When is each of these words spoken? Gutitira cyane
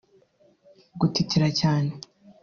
Gutitira 0.99 1.47
cyane 1.59 1.91